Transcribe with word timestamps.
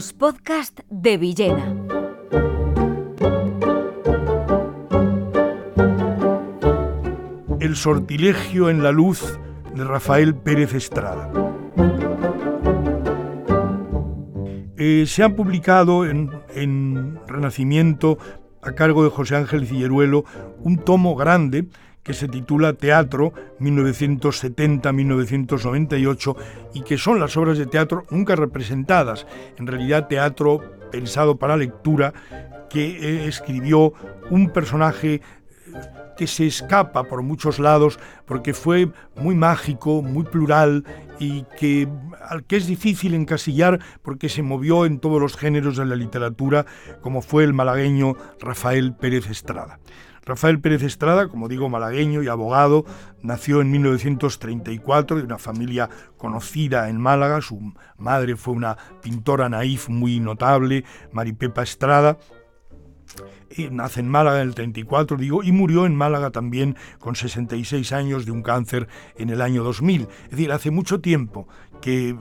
Los 0.00 0.14
podcasts 0.14 0.82
de 0.88 1.18
Villena. 1.18 1.74
El 7.60 7.76
sortilegio 7.76 8.70
en 8.70 8.82
la 8.82 8.92
luz 8.92 9.38
de 9.74 9.84
Rafael 9.84 10.34
Pérez 10.34 10.72
Estrada. 10.72 11.30
Eh, 14.78 15.04
se 15.06 15.22
ha 15.22 15.36
publicado 15.36 16.06
en, 16.06 16.30
en 16.54 17.20
Renacimiento, 17.26 18.16
a 18.62 18.72
cargo 18.72 19.04
de 19.04 19.10
José 19.10 19.36
Ángel 19.36 19.66
Cilleruelo, 19.66 20.24
un 20.60 20.78
tomo 20.78 21.14
grande 21.14 21.68
que 22.02 22.14
se 22.14 22.28
titula 22.28 22.72
Teatro 22.74 23.32
1970-1998 23.60 26.36
y 26.74 26.82
que 26.82 26.98
son 26.98 27.18
las 27.20 27.36
obras 27.36 27.58
de 27.58 27.66
teatro 27.66 28.04
nunca 28.10 28.34
representadas, 28.36 29.26
en 29.58 29.66
realidad 29.66 30.06
teatro 30.08 30.60
pensado 30.90 31.36
para 31.36 31.56
lectura 31.56 32.12
que 32.68 32.86
eh, 32.86 33.26
escribió 33.26 33.92
un 34.30 34.50
personaje 34.50 35.14
eh, 35.14 35.22
que 36.16 36.26
se 36.26 36.46
escapa 36.46 37.04
por 37.04 37.22
muchos 37.22 37.58
lados 37.58 37.98
porque 38.26 38.54
fue 38.54 38.90
muy 39.16 39.34
mágico, 39.34 40.02
muy 40.02 40.24
plural 40.24 40.84
y 41.18 41.44
que 41.58 41.88
al 42.28 42.44
que 42.44 42.56
es 42.56 42.66
difícil 42.66 43.14
encasillar 43.14 43.80
porque 44.02 44.28
se 44.28 44.42
movió 44.42 44.84
en 44.86 45.00
todos 45.00 45.20
los 45.20 45.36
géneros 45.36 45.76
de 45.76 45.86
la 45.86 45.96
literatura 45.96 46.66
como 47.00 47.22
fue 47.22 47.44
el 47.44 47.52
malagueño 47.52 48.16
Rafael 48.38 48.94
Pérez 48.94 49.28
Estrada. 49.30 49.80
Rafael 50.30 50.60
Pérez 50.60 50.84
Estrada, 50.84 51.26
como 51.26 51.48
digo, 51.48 51.68
malagueño 51.68 52.22
y 52.22 52.28
abogado, 52.28 52.84
nació 53.20 53.60
en 53.62 53.72
1934 53.72 55.16
de 55.16 55.24
una 55.24 55.38
familia 55.38 55.90
conocida 56.16 56.88
en 56.88 57.00
Málaga. 57.00 57.40
Su 57.40 57.74
madre 57.98 58.36
fue 58.36 58.54
una 58.54 58.76
pintora 59.02 59.48
naif 59.48 59.88
muy 59.88 60.20
notable, 60.20 60.84
Maripepa 61.10 61.64
Estrada, 61.64 62.16
nace 63.72 63.98
en 63.98 64.08
Málaga 64.08 64.40
en 64.40 64.48
el 64.48 64.54
34, 64.54 65.16
digo, 65.16 65.42
y 65.42 65.50
murió 65.50 65.84
en 65.84 65.96
Málaga 65.96 66.30
también 66.30 66.76
con 67.00 67.16
66 67.16 67.90
años 67.92 68.24
de 68.24 68.30
un 68.30 68.42
cáncer 68.42 68.86
en 69.16 69.30
el 69.30 69.42
año 69.42 69.64
2000. 69.64 70.02
Es 70.02 70.30
decir, 70.30 70.52
hace 70.52 70.70
mucho 70.70 71.00
tiempo 71.00 71.48
que 71.80 72.14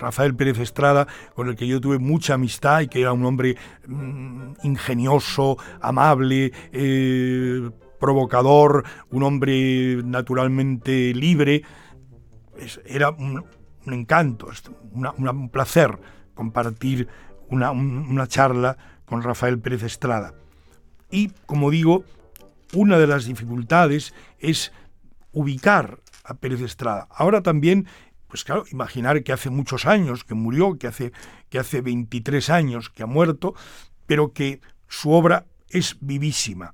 Rafael 0.00 0.34
Pérez 0.34 0.58
Estrada, 0.58 1.06
con 1.34 1.48
el 1.48 1.56
que 1.56 1.66
yo 1.66 1.80
tuve 1.80 1.98
mucha 1.98 2.34
amistad 2.34 2.80
y 2.80 2.88
que 2.88 3.00
era 3.00 3.12
un 3.12 3.24
hombre 3.24 3.56
mm, 3.86 4.52
ingenioso, 4.64 5.58
amable, 5.80 6.52
eh, 6.72 7.70
provocador, 8.00 8.84
un 9.10 9.22
hombre 9.22 10.02
naturalmente 10.02 11.14
libre. 11.14 11.62
era 12.84 13.10
un, 13.10 13.44
encanto, 13.86 14.48
un 14.92 15.48
placer 15.50 15.98
compartir 16.34 17.08
una, 17.48 17.70
una 17.70 18.26
charla 18.26 18.76
con 19.04 19.22
Rafael 19.22 19.58
Pérez 19.58 19.82
Estrada. 19.82 20.34
Y, 21.10 21.30
como 21.46 21.70
digo, 21.70 22.04
una 22.72 22.98
de 22.98 23.06
las 23.06 23.24
dificultades 23.26 24.14
es 24.38 24.72
ubicar 25.32 25.98
a 26.24 26.34
Pérez 26.34 26.60
Estrada. 26.60 27.08
Ahora 27.10 27.42
también 27.42 27.86
pues 28.30 28.44
claro, 28.44 28.64
imaginar 28.70 29.22
que 29.24 29.32
hace 29.32 29.50
muchos 29.50 29.84
años 29.86 30.24
que 30.24 30.34
murió, 30.34 30.78
que 30.78 30.86
hace, 30.86 31.12
que 31.48 31.58
hace 31.58 31.80
23 31.80 32.48
años 32.48 32.88
que 32.88 33.02
ha 33.02 33.06
muerto, 33.06 33.54
pero 34.06 34.32
que 34.32 34.60
su 34.88 35.10
obra 35.10 35.46
es 35.68 35.96
vivísima. 36.00 36.72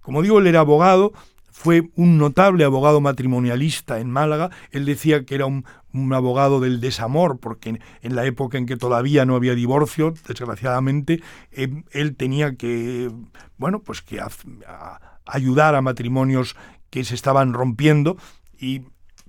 Como 0.00 0.20
digo, 0.20 0.40
él 0.40 0.48
era 0.48 0.60
abogado, 0.60 1.12
fue 1.50 1.90
un 1.94 2.18
notable 2.18 2.64
abogado 2.64 3.00
matrimonialista 3.00 3.98
en 4.00 4.10
Málaga. 4.10 4.50
Él 4.72 4.84
decía 4.84 5.24
que 5.24 5.36
era 5.36 5.46
un, 5.46 5.64
abogado 6.12 6.60
del 6.60 6.80
desamor, 6.80 7.38
porque 7.40 7.80
en, 8.02 8.14
la 8.16 8.26
época 8.26 8.58
en 8.58 8.66
que 8.66 8.76
todavía 8.76 9.24
no 9.24 9.36
había 9.36 9.54
divorcio, 9.54 10.12
desgraciadamente, 10.28 11.22
em, 11.52 11.84
él 11.92 12.14
tenía 12.16 12.56
que, 12.56 13.10
bueno, 13.56 13.80
pues 13.80 14.02
que 14.02 14.20
ayudar 15.24 15.74
a 15.74 15.82
matrimonios 15.82 16.56
que 16.90 17.04
se 17.04 17.14
estaban 17.14 17.54
rompiendo 17.54 18.18
y 18.58 18.82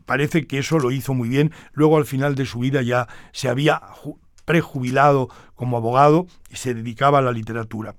parece 0.08 0.48
que 0.48 0.58
eso 0.58 0.80
lo 0.80 0.90
hizo 0.90 1.14
muy 1.14 1.30
bien. 1.30 1.52
Luego 1.74 1.98
al 1.98 2.06
final 2.06 2.34
de 2.34 2.48
su 2.48 2.58
vida 2.60 2.82
ya 2.82 3.08
se 3.32 3.50
había 3.50 3.80
prejubilado 4.46 5.30
como 5.54 5.78
abogado 5.78 6.26
y 6.50 6.56
se 6.56 6.74
dedicaba 6.74 7.20
a 7.20 7.22
la 7.22 7.32
literatura. 7.32 7.96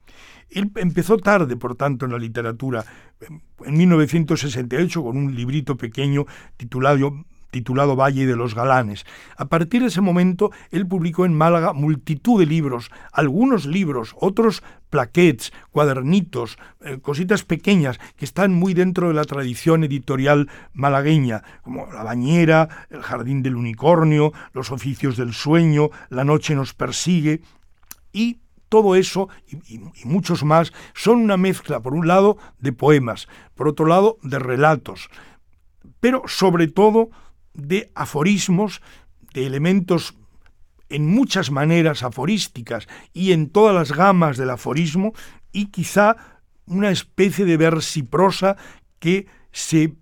Él 0.51 0.73
empezó 0.77 1.19
tarde, 1.19 1.57
por 1.57 1.77
tanto, 1.77 2.07
en 2.07 2.13
la 2.13 2.19
literatura, 2.19 2.85
en 3.65 3.77
1968 3.77 5.03
con 5.05 5.17
un 5.17 5.35
librito 5.37 5.77
pequeño 5.77 6.25
titulado 6.57 7.25
titulado 7.51 7.97
Valle 7.97 8.27
de 8.27 8.37
los 8.37 8.55
Galanes. 8.55 9.05
A 9.37 9.47
partir 9.47 9.83
de 9.83 9.89
ese 9.89 10.01
momento, 10.01 10.51
él 10.71 10.87
publicó 10.87 11.25
en 11.25 11.35
Málaga 11.35 11.73
multitud 11.73 12.39
de 12.39 12.47
libros, 12.47 12.91
algunos 13.13 13.67
libros, 13.67 14.15
otros 14.21 14.63
plaquets, 14.91 15.53
cuadernitos, 15.71 16.59
eh, 16.81 16.99
cositas 17.01 17.45
pequeñas 17.45 17.99
que 18.17 18.25
están 18.25 18.53
muy 18.53 18.75
dentro 18.75 19.09
de 19.09 19.15
la 19.15 19.25
tradición 19.25 19.85
editorial 19.85 20.49
malagueña, 20.73 21.43
como 21.63 21.87
La 21.93 22.03
Bañera, 22.03 22.87
El 22.91 23.03
Jardín 23.03 23.43
del 23.43 23.57
Unicornio, 23.57 24.33
Los 24.53 24.71
Oficios 24.71 25.17
del 25.17 25.33
Sueño, 25.33 25.91
La 26.09 26.25
Noche 26.25 26.55
nos 26.55 26.75
persigue, 26.75 27.43
y 28.13 28.39
todo 28.69 28.97
eso 28.97 29.29
y, 29.47 29.77
y, 29.77 29.81
muchos 30.05 30.45
más 30.45 30.73
son 30.95 31.19
una 31.19 31.37
mezcla, 31.37 31.81
por 31.81 31.95
un 31.95 32.07
lado, 32.07 32.37
de 32.59 32.73
poemas, 32.73 33.29
por 33.55 33.69
otro 33.69 33.87
lado, 33.87 34.19
de 34.23 34.39
relatos, 34.39 35.09
pero 36.01 36.23
sobre 36.27 36.69
todo 36.69 37.11
de 37.59 37.91
aforismos, 37.95 38.81
de 39.35 39.47
elementos 39.47 40.15
en 40.89 41.07
muchas 41.07 41.51
maneras 41.51 42.03
aforísticas 42.03 42.89
y 43.13 43.33
en 43.33 43.51
todas 43.51 43.75
las 43.75 43.93
gamas 43.93 44.39
del 44.39 44.51
aforismo, 44.51 45.13
y 45.53 45.67
quizá 45.67 46.17
una 46.67 46.91
especie 46.91 47.45
de 47.45 47.57
versiprosa 47.57 48.57
que 48.99 49.27
se 49.53 49.95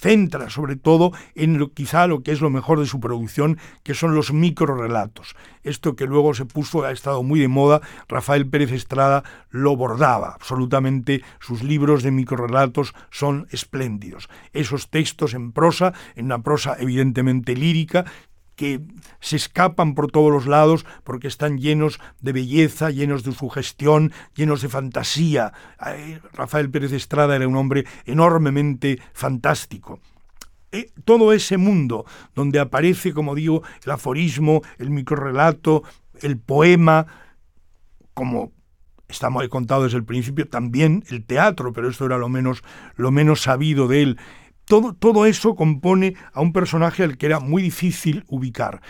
centra 0.00 0.48
sobre 0.48 0.76
todo 0.76 1.12
en 1.34 1.58
lo, 1.58 1.72
quizá 1.72 2.06
lo 2.06 2.22
que 2.22 2.32
es 2.32 2.40
lo 2.40 2.50
mejor 2.50 2.80
de 2.80 2.86
su 2.86 3.00
producción, 3.00 3.58
que 3.82 3.94
son 3.94 4.14
los 4.14 4.32
microrelatos. 4.32 5.36
Esto 5.62 5.94
que 5.94 6.06
luego 6.06 6.32
se 6.32 6.46
puso, 6.46 6.84
ha 6.84 6.90
estado 6.90 7.22
muy 7.22 7.38
de 7.38 7.48
moda, 7.48 7.82
Rafael 8.08 8.48
Pérez 8.48 8.72
Estrada 8.72 9.22
lo 9.50 9.76
bordaba 9.76 10.32
absolutamente, 10.34 11.22
sus 11.38 11.62
libros 11.62 12.02
de 12.02 12.10
microrelatos 12.10 12.94
son 13.10 13.46
espléndidos. 13.50 14.28
Esos 14.52 14.88
textos 14.88 15.34
en 15.34 15.52
prosa, 15.52 15.92
en 16.16 16.26
una 16.26 16.42
prosa 16.42 16.76
evidentemente 16.78 17.54
lírica, 17.54 18.06
que 18.60 18.82
se 19.20 19.36
escapan 19.36 19.94
por 19.94 20.10
todos 20.10 20.30
los 20.30 20.46
lados 20.46 20.84
porque 21.02 21.28
están 21.28 21.56
llenos 21.56 21.98
de 22.20 22.34
belleza, 22.34 22.90
llenos 22.90 23.24
de 23.24 23.32
sugestión, 23.32 24.12
llenos 24.34 24.60
de 24.60 24.68
fantasía. 24.68 25.54
Rafael 26.34 26.70
Pérez 26.70 26.92
Estrada 26.92 27.36
era 27.36 27.48
un 27.48 27.56
hombre 27.56 27.86
enormemente 28.04 29.00
fantástico. 29.14 29.98
Eh, 30.72 30.92
todo 31.06 31.32
ese 31.32 31.56
mundo 31.56 32.04
donde 32.34 32.60
aparece, 32.60 33.14
como 33.14 33.34
digo, 33.34 33.62
el 33.82 33.92
aforismo, 33.92 34.60
el 34.76 34.90
microrelato, 34.90 35.82
el 36.20 36.36
poema, 36.36 37.06
como 38.12 38.52
estamos 39.08 39.42
he 39.42 39.48
contado 39.48 39.84
desde 39.84 39.96
el 39.96 40.04
principio, 40.04 40.46
también 40.46 41.02
el 41.08 41.24
teatro, 41.24 41.72
pero 41.72 41.88
esto 41.88 42.04
era 42.04 42.18
lo 42.18 42.28
menos, 42.28 42.62
lo 42.96 43.10
menos 43.10 43.40
sabido 43.40 43.88
de 43.88 44.02
él, 44.02 44.18
todo, 44.70 45.26
eso 45.26 45.56
compone 45.56 46.14
a 46.32 46.40
un 46.40 46.52
personaje 46.52 47.02
al 47.02 47.18
que 47.18 47.26
era 47.26 47.40
muy 47.40 47.60
difícil 47.60 48.24
ubicar. 48.28 48.80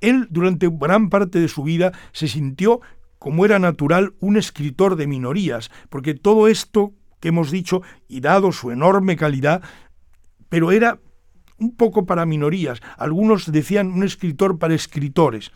Él 0.00 0.26
durante 0.30 0.68
gran 0.68 1.08
parte 1.10 1.38
de 1.38 1.48
su 1.48 1.62
vida 1.62 1.92
se 2.12 2.26
sintió, 2.26 2.80
como 3.18 3.44
era 3.44 3.58
natural, 3.58 4.14
un 4.20 4.36
escritor 4.36 4.96
de 4.96 5.06
minorías, 5.06 5.70
porque 5.88 6.14
todo 6.14 6.48
esto 6.48 6.92
que 7.20 7.28
hemos 7.28 7.50
dicho, 7.50 7.82
y 8.08 8.20
dado 8.20 8.52
su 8.52 8.70
enorme 8.70 9.16
calidad, 9.16 9.62
pero 10.48 10.70
era 10.72 11.00
un 11.58 11.74
poco 11.74 12.06
para 12.06 12.26
minorías. 12.26 12.80
Algunos 12.96 13.50
decían 13.50 13.92
un 13.92 14.04
escritor 14.04 14.58
para 14.58 14.74
escritores. 14.74 15.50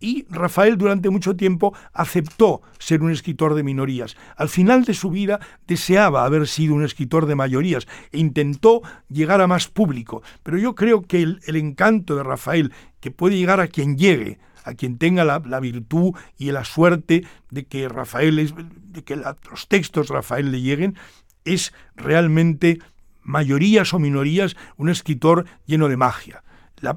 Y 0.00 0.26
Rafael 0.28 0.76
durante 0.76 1.08
mucho 1.08 1.36
tiempo 1.36 1.74
aceptó 1.92 2.62
ser 2.78 3.02
un 3.02 3.10
escritor 3.10 3.54
de 3.54 3.62
minorías. 3.62 4.16
Al 4.36 4.48
final 4.48 4.84
de 4.84 4.94
su 4.94 5.10
vida 5.10 5.40
deseaba 5.66 6.24
haber 6.24 6.46
sido 6.46 6.74
un 6.74 6.84
escritor 6.84 7.26
de 7.26 7.34
mayorías 7.34 7.86
e 8.12 8.18
intentó 8.18 8.82
llegar 9.08 9.40
a 9.40 9.46
más 9.46 9.68
público. 9.68 10.22
Pero 10.42 10.58
yo 10.58 10.74
creo 10.74 11.02
que 11.02 11.22
el, 11.22 11.56
encanto 11.56 12.16
de 12.16 12.22
Rafael, 12.22 12.72
que 13.00 13.10
puede 13.10 13.38
llegar 13.38 13.60
a 13.60 13.68
quien 13.68 13.96
llegue, 13.96 14.38
a 14.64 14.74
quien 14.74 14.98
tenga 14.98 15.24
la, 15.24 15.60
virtud 15.60 16.14
y 16.36 16.50
la 16.50 16.64
suerte 16.64 17.24
de 17.50 17.64
que 17.64 17.88
Rafael 17.88 18.38
es, 18.38 18.54
de 18.56 19.04
que 19.04 19.16
los 19.16 19.68
textos 19.68 20.08
de 20.08 20.14
Rafael 20.14 20.50
le 20.50 20.60
lleguen, 20.60 20.96
es 21.44 21.72
realmente 21.96 22.78
mayorías 23.22 23.94
o 23.94 23.98
minorías 23.98 24.56
un 24.76 24.88
escritor 24.88 25.46
lleno 25.66 25.88
de 25.88 25.96
magia. 25.96 26.42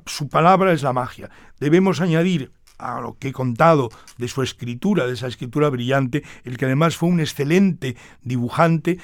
su 0.05 0.27
palabra 0.29 0.73
es 0.73 0.83
la 0.83 0.93
magia. 0.93 1.29
Debemos 1.59 2.01
añadir 2.01 2.51
a 2.77 3.01
lo 3.01 3.17
que 3.17 3.29
he 3.29 3.33
contado 3.33 3.89
de 4.17 4.27
su 4.27 4.41
escritura, 4.43 5.07
de 5.07 5.13
esa 5.13 5.27
escritura 5.27 5.69
brillante, 5.69 6.23
el 6.43 6.57
que 6.57 6.65
además 6.65 6.95
fue 6.95 7.09
un 7.09 7.19
excelente 7.19 7.95
dibujante, 8.21 8.99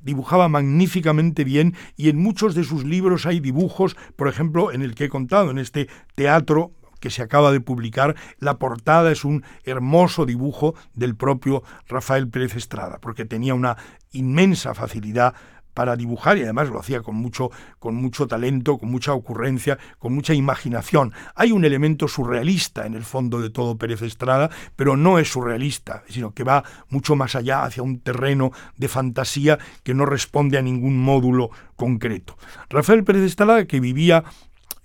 dibujaba 0.00 0.48
magníficamente 0.48 1.44
bien 1.44 1.74
y 1.96 2.08
en 2.08 2.18
muchos 2.18 2.54
de 2.54 2.64
sus 2.64 2.84
libros 2.84 3.26
hay 3.26 3.40
dibujos, 3.40 3.96
por 4.16 4.28
ejemplo, 4.28 4.72
en 4.72 4.82
el 4.82 4.94
que 4.94 5.04
he 5.04 5.08
contado, 5.08 5.50
en 5.50 5.58
este 5.58 5.88
teatro 6.14 6.72
que 7.00 7.10
se 7.10 7.22
acaba 7.22 7.52
de 7.52 7.60
publicar. 7.60 8.16
La 8.38 8.58
portada 8.58 9.12
es 9.12 9.24
un 9.24 9.44
hermoso 9.64 10.26
dibujo 10.26 10.74
del 10.94 11.14
propio 11.14 11.62
Rafael 11.88 12.28
Pérez 12.28 12.56
Estrada, 12.56 12.98
porque 13.00 13.24
tenía 13.24 13.54
una 13.54 13.76
inmensa 14.12 14.74
facilidad 14.74 15.34
para 15.76 15.94
dibujar 15.94 16.38
y 16.38 16.42
además 16.42 16.70
lo 16.70 16.80
hacía 16.80 17.02
con 17.02 17.16
mucho, 17.16 17.50
con 17.78 17.96
mucho 17.96 18.26
talento, 18.26 18.78
con 18.78 18.90
mucha 18.90 19.12
ocurrencia, 19.12 19.76
con 19.98 20.14
mucha 20.14 20.32
imaginación. 20.32 21.12
Hay 21.34 21.52
un 21.52 21.66
elemento 21.66 22.08
surrealista 22.08 22.86
en 22.86 22.94
el 22.94 23.04
fondo 23.04 23.42
de 23.42 23.50
todo 23.50 23.76
Pérez 23.76 24.00
Estrada, 24.00 24.48
pero 24.74 24.96
no 24.96 25.18
es 25.18 25.30
surrealista, 25.30 26.02
sino 26.08 26.32
que 26.32 26.44
va 26.44 26.64
mucho 26.88 27.14
más 27.14 27.36
allá 27.36 27.62
hacia 27.62 27.82
un 27.82 28.00
terreno 28.00 28.52
de 28.78 28.88
fantasía 28.88 29.58
que 29.82 29.92
no 29.92 30.06
responde 30.06 30.56
a 30.56 30.62
ningún 30.62 30.96
módulo 30.96 31.50
concreto. 31.76 32.38
Rafael 32.70 33.04
Pérez 33.04 33.24
Estrada, 33.24 33.66
que 33.66 33.78
vivía 33.78 34.24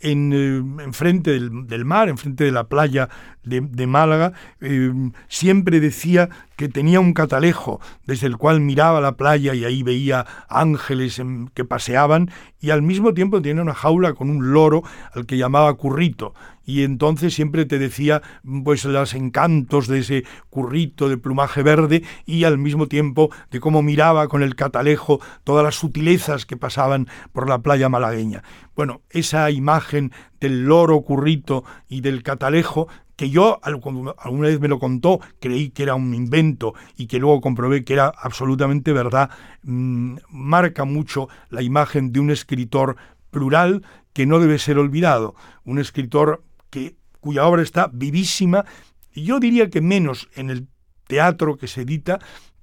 en, 0.02 0.34
eh, 0.34 0.84
enfrente 0.84 1.32
del, 1.32 1.68
del, 1.68 1.86
mar, 1.86 2.10
enfrente 2.10 2.44
de 2.44 2.52
la 2.52 2.66
playa 2.66 3.08
de, 3.44 3.88
Málaga, 3.88 4.34
eh, 4.60 4.92
siempre 5.28 5.80
decía 5.80 6.30
que 6.62 6.70
tenía 6.70 7.00
un 7.00 7.16
catalejo 7.16 7.82
desde 8.06 8.28
el 8.28 8.38
cual 8.38 8.62
miraba 8.62 9.02
la 9.02 9.14
playa 9.14 9.56
y 9.56 9.66
ahí 9.66 9.82
veía 9.82 10.28
ángeles 10.48 11.20
que 11.56 11.66
paseaban 11.66 12.30
y 12.60 12.70
al 12.70 12.84
mismo 12.84 13.16
tiempo 13.16 13.42
tenía 13.42 13.64
una 13.64 13.74
jaula 13.74 14.14
con 14.14 14.30
un 14.30 14.54
loro 14.54 14.84
al 15.16 15.26
que 15.26 15.38
llamaba 15.38 15.74
currito 15.74 16.36
y 16.64 16.84
entonces 16.84 17.34
siempre 17.34 17.66
te 17.66 17.80
decía 17.80 18.22
pues 18.64 18.86
los 18.86 19.16
encantos 19.16 19.88
de 19.88 20.02
ese 20.02 20.24
currito 20.52 21.10
de 21.10 21.18
plumaje 21.18 21.64
verde 21.64 22.04
y 22.28 22.44
al 22.44 22.60
mismo 22.60 22.86
tiempo 22.86 23.32
de 23.50 23.60
cómo 23.60 23.82
miraba 23.82 24.28
con 24.28 24.44
el 24.44 24.56
catalejo 24.56 25.20
todas 25.44 25.64
las 25.64 25.74
sutilezas 25.74 26.46
que 26.46 26.58
pasaban 26.58 27.08
por 27.34 27.50
la 27.50 27.64
playa 27.64 27.90
malagueña. 27.90 28.44
Bueno, 28.76 29.02
esa 29.10 29.50
imagen 29.50 30.12
del 30.40 30.66
loro 30.66 31.02
currito 31.02 31.64
y 31.90 32.02
del 32.02 32.22
catalejo 32.22 32.88
que 33.22 33.30
yo 33.30 33.60
alguna 33.62 34.48
vez 34.48 34.60
me 34.60 34.68
lo 34.68 34.80
contó, 34.80 35.20
creí 35.40 35.70
que 35.70 35.84
era 35.84 35.94
un 35.94 36.16
invento 36.16 36.74
y 36.98 37.06
que 37.06 37.20
luego 37.20 37.40
comprobé 37.40 37.84
que 37.84 37.94
era 37.94 38.08
absolutamente 38.08 38.94
verdad, 38.94 39.30
mm, 39.62 40.16
marca 40.32 40.86
mucho 40.86 41.30
la 41.52 41.62
imagen 41.62 42.12
de 42.12 42.20
un 42.20 42.32
escritor 42.32 42.96
plural 43.30 43.84
que 44.14 44.26
no 44.26 44.40
debe 44.40 44.58
ser 44.58 44.80
olvidado, 44.80 45.36
un 45.66 45.78
escritor 45.78 46.44
que, 46.72 46.96
cuya 47.20 47.46
obra 47.46 47.62
está 47.62 47.92
vivísima, 47.94 48.66
y 49.14 49.26
yo 49.26 49.40
diría 49.40 49.70
que 49.70 49.82
menos 49.82 50.28
en 50.34 50.50
el 50.50 50.68
teatro 51.06 51.58
que 51.58 51.68
se 51.68 51.82
edita, 51.82 52.18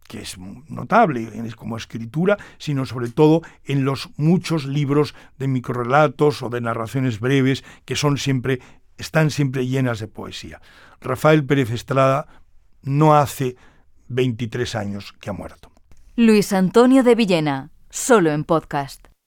que 0.09 0.23
es 0.23 0.39
notable 0.39 1.31
como 1.55 1.77
escritura, 1.77 2.37
sino 2.59 2.85
sobre 2.85 3.11
todo 3.11 3.43
en 3.65 3.85
los 3.85 4.11
muchos 4.17 4.65
libros 4.65 5.15
de 5.39 5.47
microrelatos 5.47 6.43
o 6.43 6.49
de 6.49 6.61
narraciones 6.61 7.21
breves 7.21 7.63
que 7.85 7.95
son 7.95 8.19
siempre 8.19 8.59
están 8.99 9.31
siempre 9.31 9.67
llenas 9.67 10.01
de 10.01 10.09
poesía. 10.09 10.61
Rafael 11.01 11.45
Pérez 11.45 11.71
Estrada 11.71 12.27
no 12.83 13.17
hace 13.17 13.57
23 14.09 14.75
años 14.75 15.15
que 15.21 15.31
ha 15.31 15.33
muerto. 15.33 15.73
Luis 16.17 16.53
Antonio 16.53 17.03
de 17.03 17.15
Villena, 17.15 17.71
solo 17.91 18.33
en 18.33 18.45
podcast. 18.45 19.08